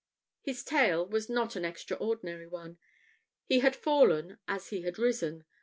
[0.41, 2.79] His tale was not an extraordinary one.
[3.45, 5.45] He had fallen as he had risen.